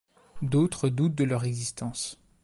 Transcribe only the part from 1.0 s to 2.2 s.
de leur existence.